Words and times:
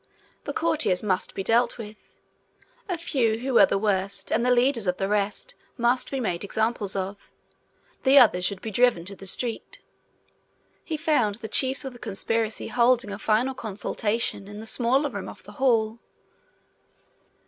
The 0.45 0.51
courtiers 0.53 1.03
must 1.03 1.35
be 1.35 1.43
dealt 1.43 1.77
with. 1.77 1.95
A 2.89 2.97
few 2.97 3.37
who 3.41 3.53
were 3.53 3.67
the 3.67 3.77
worst, 3.77 4.31
and 4.31 4.43
the 4.43 4.49
leaders 4.49 4.87
of 4.87 4.97
the 4.97 5.07
rest, 5.07 5.53
must 5.77 6.09
be 6.09 6.19
made 6.19 6.43
examples 6.43 6.95
of; 6.95 7.31
the 8.01 8.17
others 8.17 8.43
should 8.43 8.63
be 8.63 8.71
driven 8.71 9.05
to 9.05 9.15
the 9.15 9.27
street. 9.27 9.79
He 10.83 10.97
found 10.97 11.35
the 11.35 11.47
chiefs 11.47 11.85
of 11.85 11.93
the 11.93 11.99
conspiracy 11.99 12.69
holding 12.69 13.11
a 13.11 13.19
final 13.19 13.53
consultation 13.53 14.47
in 14.47 14.59
the 14.59 14.65
smaller 14.65 15.07
room 15.11 15.29
off 15.29 15.43
the 15.43 15.51
hall. 15.61 15.99